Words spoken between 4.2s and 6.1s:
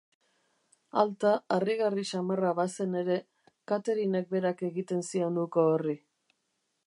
berak egiten zion uko horri.